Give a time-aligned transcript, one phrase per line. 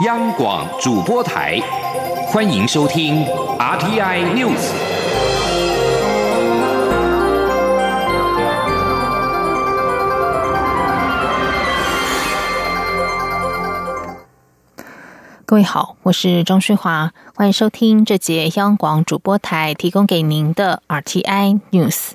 [0.00, 1.56] 央广主播台，
[2.26, 3.24] 欢迎收听
[3.60, 4.72] RTI News。
[15.46, 22.14] 各位好，我是张淑华，欢迎收听这节央广主播台提供给您的 RTI News。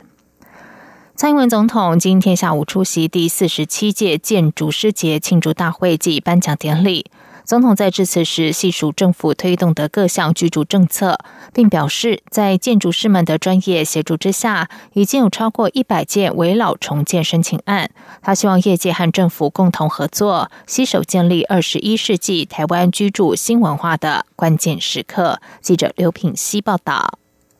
[1.15, 7.09] 蔡英文总统今天下午出席第四十七届建筑师节庆祝大会暨颁奖典礼。
[7.49, 11.17] 总统在致辞时细数政府推动的各项居住政策，
[11.51, 17.89] 并表示，在建筑师们的专业协助之下，已经有超过一百件围老重建申请案。
[18.21, 25.41] 他希望业界和政府共同合作，携手建立二十一世纪台湾居住新文化的关键时刻。
[25.59, 27.17] 记者刘品希报道。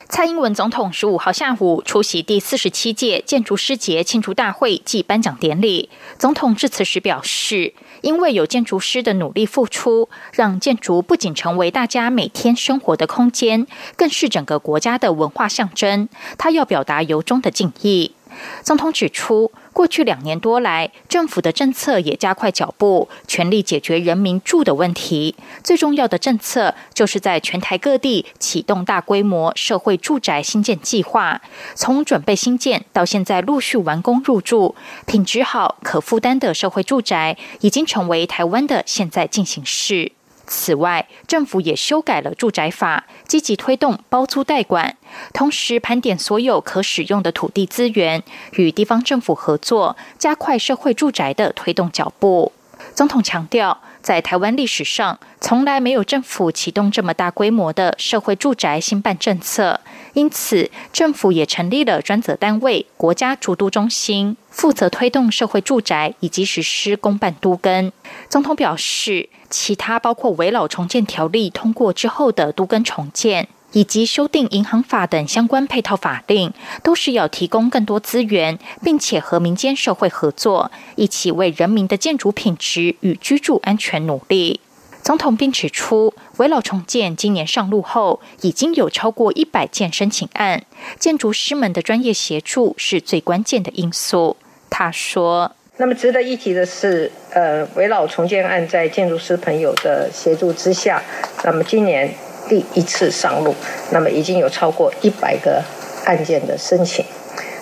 [0.10, 5.88] 蔡英文总统十五号下午出席第四十七届建筑师节庆祝大会暨颁奖典礼。
[6.18, 16.10] 总统致辞时表示，因为有建筑师的努力付出，让建筑不仅成为大家每天生活的空间，更是整个国家的文化象征。
[16.40, 18.16] 他要表达由衷的敬意。
[18.64, 25.34] 总统指出，过去两年多来，政府的政策也加快脚步，全力解决人民住的问题。
[25.64, 31.42] 最重要的政策，就是在全台各地启动大规模社会住宅新建计划，
[31.76, 40.12] 从准备新建到现在陆续完工入住，品质好、可负担的社会住宅，已经成为台湾的现在进行式。
[40.50, 44.98] 此外，政府也修改了住宅法，积极推动包租代管，
[45.32, 52.52] 同时盘点所有可使用的土地资源，与地方政府合作，加快社会住宅的推动脚步。
[52.96, 53.80] 总统强调。
[54.02, 59.82] 在台湾历史上，从来没有政府启动这么大规模的社会住宅兴办政策，
[60.14, 67.92] 因此政府也成立了专责单位——国家住都中心，负责推动社会住宅以及实施公办都更。
[68.30, 73.50] 总统表示，其他包括围老重建条例通过之后的都更重建。
[73.74, 76.54] 以及修订银行法等相关配套法令，
[76.84, 84.60] 都是要提供更多资源，并且和民间社会合作，一起为人民的建筑品质与居住安全努力。
[85.02, 90.64] 总统并指出，围老重建今年上路后，已经有超过一百件申请案，
[91.00, 94.36] 建筑师们的专业协助是最关键的因素。
[94.70, 101.02] 他说：“那么值得一提的是，呃，围老重建案在建筑师朋友的协助之下，
[101.44, 102.14] 那么今年。”
[102.50, 103.56] 第一次上路，
[103.92, 105.64] 那么已经有超过一百个
[106.06, 107.06] 案件的申请。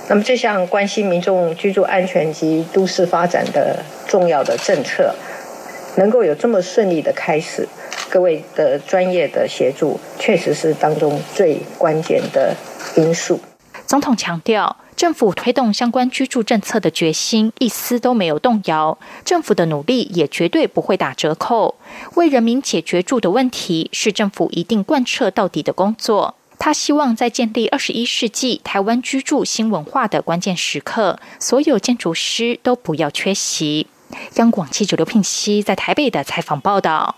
[0.08, 3.78] 那么这项关心民众居住安全及都市发展的
[4.08, 5.14] 重要的政策，
[5.98, 7.68] 能够有这么顺利的开始，
[8.10, 12.56] 各位的专业的协助，确实是当中最关键的
[12.96, 13.40] 因素。
[13.86, 14.78] 总统强调。
[14.98, 21.76] 政府推动相关居住政策的决心一丝都没有动摇，政府的努力也绝对不会打折扣。
[22.16, 26.34] 为人民解决住的问题，是政府一定贯彻到底的工作。
[26.58, 33.86] 他希望在建立二十一世纪台湾居住新文化的关键时刻，所有建筑师都不要缺席。
[34.38, 37.18] 央广记者刘聘熙在台北的采访报道。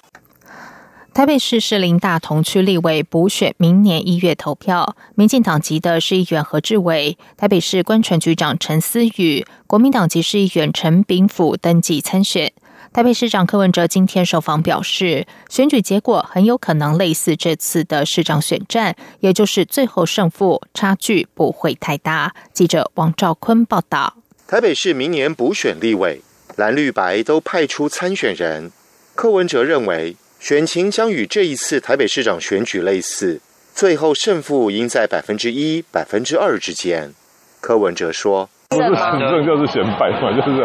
[1.13, 12.53] 台北市士林大同区立委补选明年一月投票，民进党籍的市议员何志伟、台北市官船局长陈思宇、国民党籍市议员陈炳甫登记参选。
[12.93, 22.33] 台北市长柯文哲今天受访表示，选举结果很有可能类似这次的市长选战，也就是最后胜负差距不会太大。
[22.53, 24.15] 记者王兆坤报道。
[24.47, 26.21] 台北市明年补选立委，
[26.55, 28.71] 蓝绿白都派出参选人，
[29.15, 30.15] 柯文哲认为。
[30.39, 33.41] 选情将与这一次台北市长选举类似，
[33.75, 37.13] 最后胜负应在百分之一、百分之二之间。
[37.59, 40.57] 柯文哲说：“不是选胜就是选败嘛，就是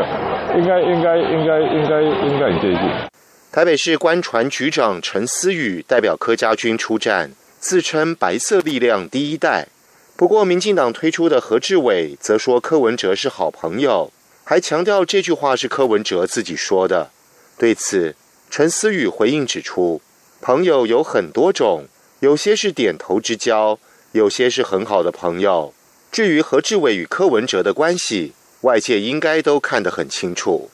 [0.57, 2.89] 应该、应该、应该、应该、应该很接近。”
[3.51, 9.67] 台北市官船局长陈思宇代表柯家军出战，自称“白色力量第一代”。
[10.17, 14.12] 不过，民进党推出的何志伟则说柯文哲是好朋友，
[14.45, 17.11] 还强调这句话是柯文哲自己说的。
[17.59, 18.15] 对此，
[18.56, 20.00] 陈思宇回应指出，
[20.40, 21.87] 朋友有很多种，
[22.20, 23.81] 有些是点头之交，
[24.12, 25.75] 有些是很好的朋友。
[26.12, 30.70] 至于何志伟与柯文哲的关系，外界应该都看得很清楚。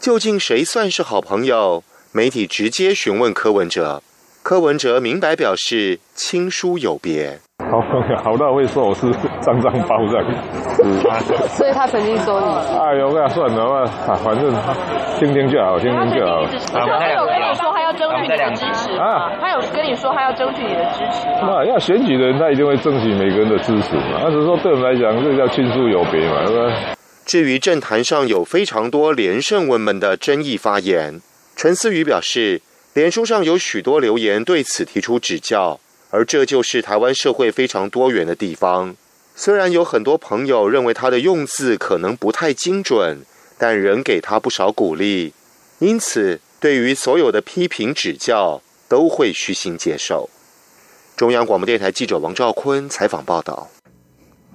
[0.00, 1.84] 究竟谁算是好朋友？
[2.10, 4.02] 媒体直接询问柯文哲，
[4.42, 7.38] 柯文哲明白表示亲疏有别。
[7.60, 7.80] 好
[8.24, 9.02] 好到会说我是
[9.44, 10.24] 脏脏包这样，
[11.48, 12.78] 所以他曾经说你。
[12.78, 14.50] 哎呦，那算了吧，反正
[15.18, 16.44] 听听就好，听听就好。
[16.72, 19.32] 他有跟你说他要争取你的支持啊？
[19.40, 24.20] 他有跟你说他要争取你的支持那要选举的人，他一定会争取每个人的支持嘛。
[24.22, 26.96] 他只是说对我们来讲，这叫亲疏有别嘛，是吧？
[27.26, 31.20] 至于政坛上有非常多连胜文们的争议发言，
[31.54, 32.62] 陈思宇表示。
[32.94, 35.80] 脸书上有许多留言对此提出指教，
[36.12, 38.94] 而这就是台湾社会非常多元的地方。
[39.36, 43.22] 虽然有很多朋友认为他的用字可能不太精准，
[43.58, 45.32] 但仍给他不少鼓励。
[45.80, 50.30] 因此，对于所有的批评指教，都会虚心接受。
[51.16, 53.68] 中央广播电台记者王兆坤采访报道。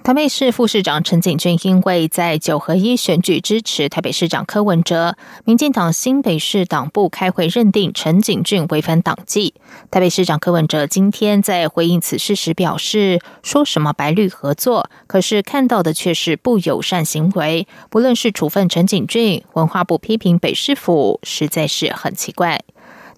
[0.02, 5.14] 台北市副市长陈景俊因为在九合一选举支持台北市长柯文哲，
[5.44, 9.52] 民进党新北市党部开会认定陈景俊违反党纪。
[9.90, 17.68] 台北市长柯文哲今天在回应此事时表示：“说什么白绿合作，可是看到的却是不友善行为。
[17.90, 22.62] 不论是处分陈景俊，文化部批评北市府，实在是很奇怪。”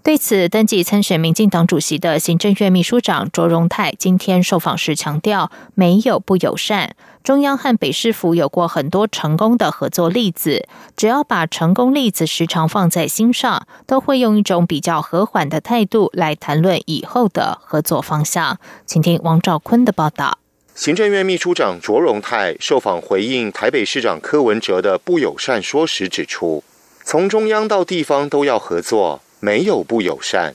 [0.05, 6.97] 对此，登记参选民进党主席的行政院秘书长卓荣泰今天受访时强调，没有不友善。
[7.23, 10.67] 中央和北市府有过很多成功的合作例子，
[10.97, 18.59] 只要把成功例子时常放在心上，都会用一种比较和缓的态度来谈论以后的合作方向。
[18.85, 20.37] 请听王兆坤的报道。
[20.75, 26.65] 行政院秘书长卓荣泰受访回应台北市长柯文哲的不友善说时指出，
[27.05, 29.23] 从中央到地方都要合作。
[29.45, 30.55] 没有不友善，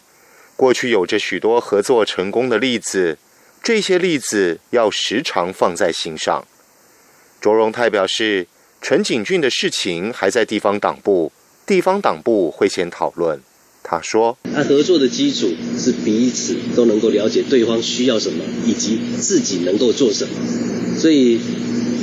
[0.56, 3.18] 过去有着许多合作成功的例子，
[3.62, 6.46] 这些例子要时常放在心上。
[7.42, 8.48] 卓荣泰表示，
[8.82, 11.34] 陈景俊的事情还在地方党部，
[11.66, 13.42] 地方党部会先讨论。
[13.84, 20.34] 他说：“他合作的基础是彼此都能够了解对方需要什么，以及自己能够做什么。
[20.98, 21.42] 所以，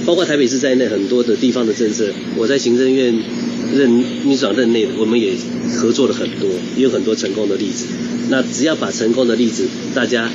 [0.05, 3.23] 包括台北市在内很多的地方的政策，我在行政院。”
[3.73, 5.35] 任秘书长任内，我们也
[5.77, 7.87] 合作了很多，也有很多成功的例子。
[8.29, 10.29] 那只要把成功的例子，大家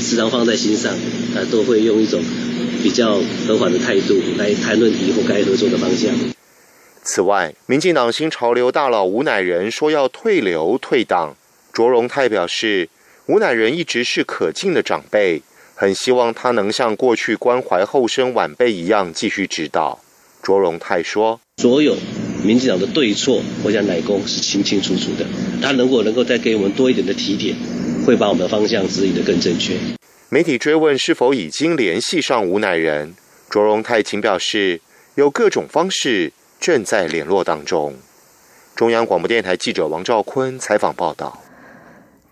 [0.00, 0.92] 时常放在心上，
[1.34, 2.22] 啊，都会用一种
[2.82, 6.14] 比较和缓的态度来谈论以后该合作的方向。
[7.02, 11.36] 此外，民进党新潮流大佬吴乃仁说要退流退党，
[11.72, 12.88] 卓荣泰表示，
[13.26, 15.42] 吴乃仁一直是可敬的长辈，
[15.74, 19.98] 很希望他能像过去关怀后生晚辈一样继续指导。
[20.40, 21.96] 卓荣泰说，所有。
[22.44, 25.24] 民进党的对错，我想乃公是清清楚楚的。
[25.62, 27.54] 他如果能够再给我们多一点的提点，
[28.04, 29.74] 会把我们的方向指引得更正确。
[30.28, 33.14] 媒体追问是否已经联系上吴乃仁，
[33.48, 34.80] 卓荣泰请表示
[35.14, 37.96] 有各种方式正在联络当中。
[38.74, 41.41] 中央广播电台记者王兆坤采访报道。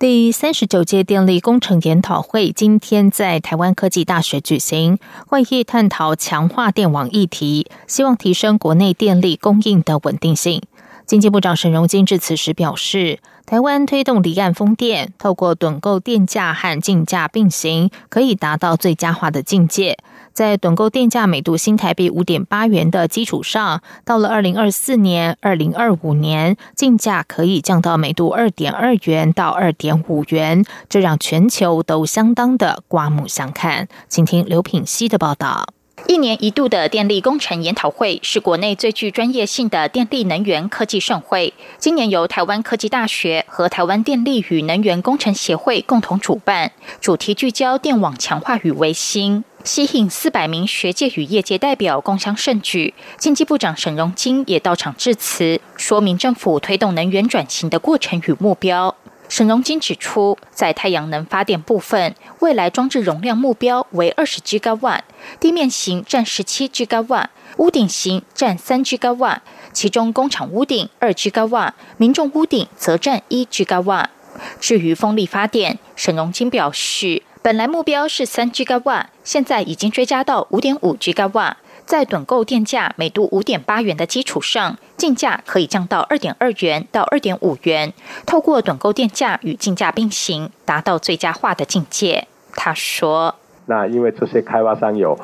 [0.01, 10.63] 第三十九届电力工程研讨会今天在台湾科技大学举行，会议探讨强化电网议题，希望提升国内电力供应的稳定性。
[11.05, 19.99] 经济部长沈荣金致辞时表示，台湾推动离岸风电，透过趸购电价和竞价并行，可以达到最佳化的境界。
[20.33, 33.89] 在趸购电价每度新台币五点八元的基础上，到了二零二四年、二零二五年，进价可以降到每度二点二元到二点五元，这让全球都相当的刮目相看。
[34.09, 35.75] 请听刘品熙的报道。
[36.07, 41.53] 一年一度的电力工程研讨会是国内最具专业性的电力能源科技盛会。
[41.79, 46.73] 今年由台湾科技大学和台湾电力与能源工程协会共同主办，
[47.03, 52.95] 主题聚焦电网强化与维新，吸引四百名学界与业界代表共襄盛举。
[53.19, 58.95] 经济部长沈荣金也到场致辞，说明政府推动能源转型的过程与目标。
[59.29, 65.05] 沈荣金指出，在太阳能发电部分，未来装置容量目标为二十 G 瓦，
[65.39, 74.11] 地面型占十七 G 瓦，屋顶型占三 G 瓦，其中工厂屋顶二 G 瓦，民众屋顶则占一 G 瓦。
[74.59, 81.57] 至于风力发电，沈荣金表示，本来目标是三 G 瓦，现在已经追加到五点五 G 瓦。
[81.87, 87.95] 在趸购电价每度五点八元的基础上，进价可以降到二点二元到二点五元。
[88.27, 92.29] 透过趸购电价与进价并行，达到最佳化的境界。
[92.53, 95.19] 他说：“那因为这些开发商有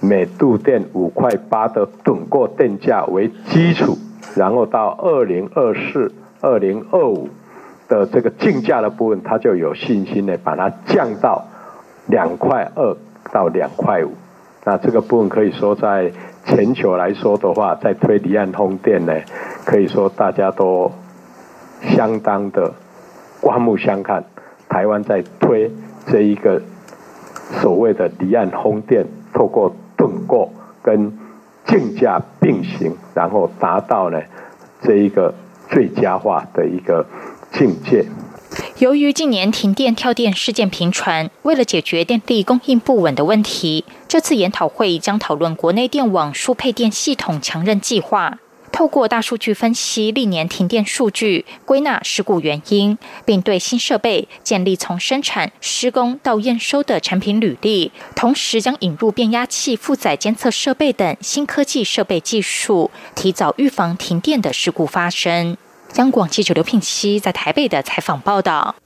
[0.00, 3.96] 每度电五块八的趸购电价为基础，
[4.36, 7.30] 然后到二零二四、二零二五
[7.88, 11.44] 的这个竞价的部分，他就有信心呢把它降到
[12.06, 12.96] 两块二
[13.32, 14.14] 到两块五。”
[14.64, 16.10] 那这个部分可以说，在
[16.44, 19.14] 全球来说的话，在推离岸风电呢，
[19.64, 20.90] 可以说大家都
[21.82, 22.74] 相当的
[23.40, 24.24] 刮目相看。
[24.68, 25.70] 台湾在推
[26.08, 26.60] 这一个
[27.62, 30.50] 所谓的离岸风电，透过盾构
[30.82, 31.16] 跟
[31.64, 34.20] 竞价并行，然后达到呢
[34.80, 35.32] 这一个
[35.68, 37.06] 最佳化的一个
[37.58, 38.04] 境界。
[38.78, 48.38] 由于近年停电跳电事件频传，为了解决电力供应不稳的问题，这次研讨会将讨论国内电网输配电系统强韧计划。
[48.72, 65.56] 透过大数据分析历年停电数据，归纳事故原因，并对新设备建立从生产、施工到验收的产品履历，同时将引入变压器负载监测设备等新科技设备技术，提早预防停电的事故发生。
[65.94, 68.76] 央广记者刘聘熙在台北的采访报道。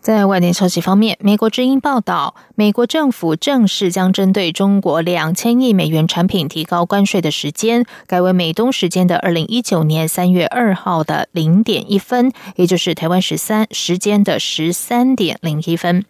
[0.00, 16.04] 在外电消息方面，美国之音报道，美国政府正式将针对中国两千亿美元产品提高关税的时间，改为美东时间的二零一九年三月二号的零点一分，也就是台湾十三时间的十三点零一分。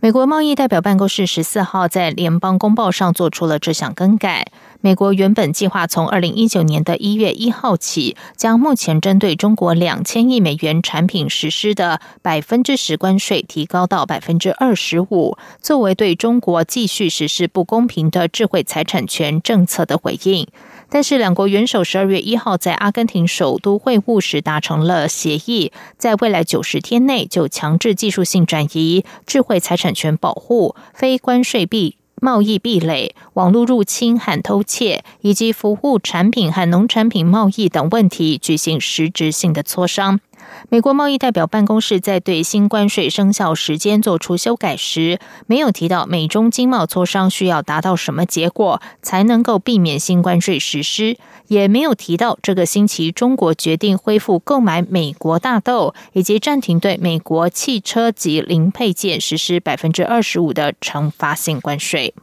[0.00, 4.48] 美国贸易代表办公室十四号在联邦公报上做出了这项更改。
[4.80, 20.46] 美国原本计划从二零一九年的一月一号起，将目前针对中国两千亿美元产品实施的百分之十关税提高到百分之二十五，作为对中国继续实施不公平的智慧财产权政策的回应。
[20.88, 31.96] 但是，两国元首十二月一号在阿根廷首都会晤时达成了协议，在未来九十天内就强制技术性转移、智慧财产权保护、非关税币。
[32.20, 40.20] 贸易壁垒、网络入侵和偷窃，以及服务产品和农产品贸易等问题举行实质性的磋商。
[40.68, 62.14] 美国贸易代表办公室在对新关税生效时间做出修改时，没有提到美中经贸磋商需要达到什么结果才能够避免新关税实施，也没有提到这个星期中国决定恢复购买美国大豆，以及暂停对美国汽车及零配件实施百分之二十五的惩罚性关税。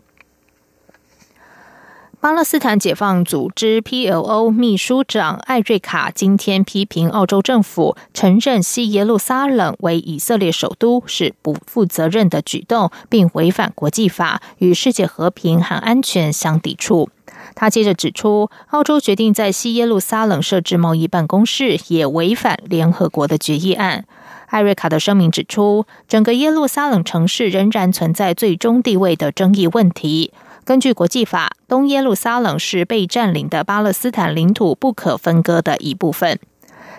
[2.25, 17.09] 巴勒斯坦解放组织 （PLO） 秘书长艾瑞卡今天批评澳洲政府承认西耶路撒冷为以色列首都是不负责任的举动，并违反国际法，与世界和平和安全相抵触。
[17.53, 24.05] 他接着指出，澳洲决定在西耶路撒冷设置贸易办公室，也违反联合国的决议案。
[24.47, 30.31] 艾瑞卡的声明指出，整个耶路撒冷城市仍然存在最终地位的争议问题。
[30.65, 36.39] 根据国际法，东耶路撒冷是被占领的巴勒斯坦领土不可分割的一部分。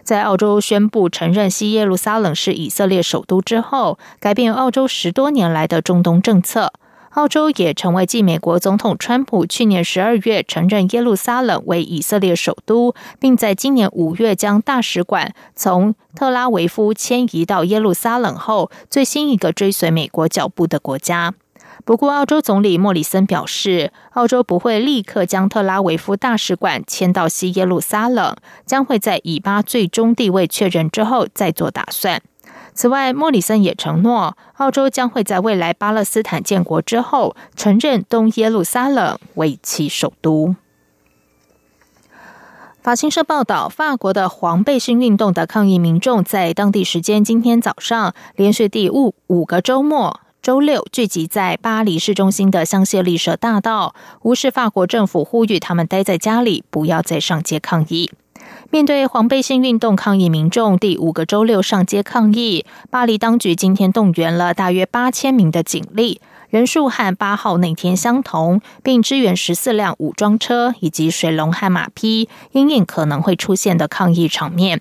[0.04, 6.72] 在澳洲宣布承认西耶路撒冷是以色列首都之后，改变澳洲十多年来的中东政策。
[7.14, 21.34] 澳洲也成为继美国总统川普去年十二月承认耶路撒冷为以色列首都，并在今年五月将大使馆从特拉维夫迁移到耶路撒冷后，最新一个追随美国脚步的国家。
[21.84, 32.20] 不过，澳洲总理莫里森表示，澳洲不会立刻将特拉维夫大使馆迁到西耶路撒冷，将会在以巴最终地位确认之后再做打算。
[32.74, 40.56] 此外，莫里森也承诺，澳洲将会在未来巴勒斯坦建国之后，承认东耶路撒冷为其首都。
[42.82, 50.20] 法新社报道，法国的黄背心运动的抗议民众在当地时间今天早上，连续第五五个周末。
[50.46, 58.12] 周六聚集在巴黎市中心的香榭丽舍大道，无视法国政府呼吁他们待在家里，不要再上街抗议。
[58.70, 74.80] 面对黄背心运动抗议民众第五个周六上街抗议，巴黎当局今天动员了大约八千名的警力，人数和八号那天相同，并支援十四辆武装车以及水龙和马匹，因应可能会出现的抗议场面。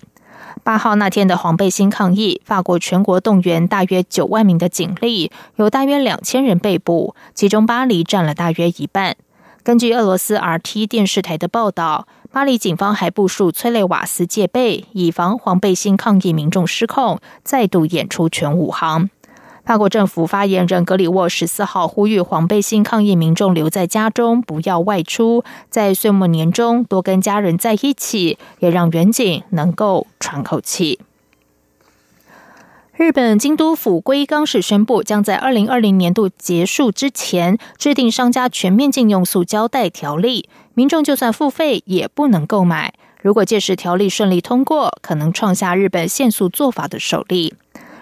[0.66, 9.14] 八号那天的黄背心抗议，法国全国动员大约九万名的警力，有大约两千人被捕，其中巴黎占了大约一半。
[9.62, 19.08] 根据俄罗斯 RT 电视台的报道，巴黎警方还部署催泪瓦斯戒备，以防黄背心抗议民众失控，再度演出全武行。
[19.66, 31.00] 法国政府发言人格里沃十四号呼吁黄背心抗议民众留在家中，不要外出，在岁末年中多跟家人在一起，也让远景能够喘口气。
[32.94, 42.94] 日本京都府龟冈市宣布，将在二零二零年度结束之前制定商家全面禁用塑胶袋条例，民众就算付费也不能购买。
[43.20, 47.54] 如果届时条例顺利通过，可能创下日本限塑做法的首例。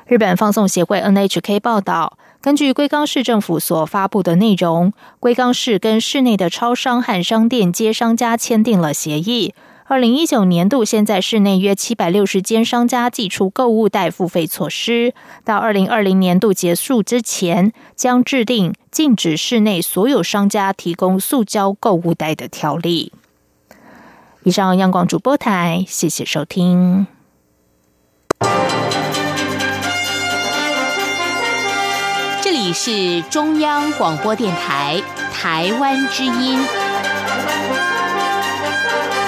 [0.06, 9.54] 日本放送协会 NHK 报道，根据龟冈市政府所发布的内容，龟冈市跟市内的超商和商店街商家签订了协议。
[9.86, 15.14] 二零一九年度，现在市内约七百六十间商家寄出购物袋付费措施。
[15.42, 23.12] 到二零二零年度结束之前，将制定禁止市内所有商家提供塑胶购物袋的条例。
[24.42, 27.06] 以上，央广主播台，谢谢收听。
[32.66, 34.98] 你是中央广播电台
[35.30, 36.83] 台湾之音。